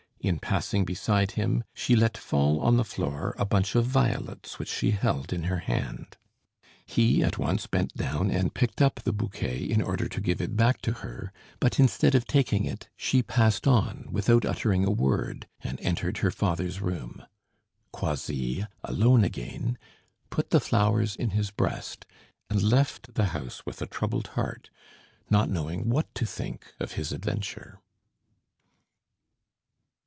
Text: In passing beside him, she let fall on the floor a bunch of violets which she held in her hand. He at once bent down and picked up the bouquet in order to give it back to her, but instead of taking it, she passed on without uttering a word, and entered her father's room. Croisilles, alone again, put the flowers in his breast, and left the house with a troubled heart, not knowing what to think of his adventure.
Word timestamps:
In 0.23 0.37
passing 0.37 0.85
beside 0.85 1.31
him, 1.31 1.63
she 1.73 1.95
let 1.95 2.15
fall 2.15 2.59
on 2.59 2.77
the 2.77 2.83
floor 2.85 3.33
a 3.39 3.43
bunch 3.45 3.73
of 3.73 3.85
violets 3.85 4.59
which 4.59 4.69
she 4.69 4.91
held 4.91 5.33
in 5.33 5.45
her 5.45 5.57
hand. 5.57 6.15
He 6.85 7.23
at 7.23 7.39
once 7.39 7.65
bent 7.65 7.95
down 7.97 8.29
and 8.29 8.53
picked 8.53 8.83
up 8.83 8.99
the 8.99 9.13
bouquet 9.13 9.57
in 9.63 9.81
order 9.81 10.07
to 10.07 10.21
give 10.21 10.39
it 10.39 10.55
back 10.55 10.79
to 10.83 10.91
her, 10.93 11.33
but 11.59 11.79
instead 11.79 12.13
of 12.13 12.27
taking 12.27 12.65
it, 12.65 12.87
she 12.95 13.23
passed 13.23 13.65
on 13.65 14.09
without 14.11 14.45
uttering 14.45 14.85
a 14.85 14.91
word, 14.91 15.47
and 15.61 15.79
entered 15.81 16.19
her 16.19 16.29
father's 16.29 16.81
room. 16.81 17.23
Croisilles, 17.91 18.67
alone 18.83 19.23
again, 19.23 19.75
put 20.29 20.51
the 20.51 20.59
flowers 20.59 21.15
in 21.15 21.31
his 21.31 21.49
breast, 21.49 22.05
and 22.47 22.61
left 22.61 23.15
the 23.15 23.25
house 23.33 23.65
with 23.65 23.81
a 23.81 23.87
troubled 23.87 24.27
heart, 24.27 24.69
not 25.31 25.49
knowing 25.49 25.89
what 25.89 26.13
to 26.13 26.27
think 26.27 26.75
of 26.79 26.91
his 26.91 27.11
adventure. 27.11 27.79